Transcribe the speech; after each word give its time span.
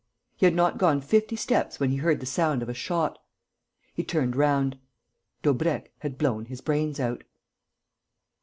He 0.35 0.47
had 0.47 0.55
not 0.55 0.79
gone 0.79 0.99
fifty 0.99 1.35
steps 1.35 1.79
when 1.79 1.91
he 1.91 1.97
heard 1.97 2.19
the 2.21 2.25
sound 2.25 2.63
of 2.63 2.69
a 2.69 2.73
shot. 2.73 3.19
He 3.93 4.03
turned 4.03 4.35
round. 4.35 4.79
Daubrecq 5.43 5.91
had 5.99 6.17
blown 6.17 6.45
his 6.45 6.59
brains 6.59 6.99
out. 6.99 7.23